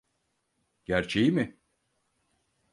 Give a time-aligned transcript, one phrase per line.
[0.85, 1.57] Gerçeği mi?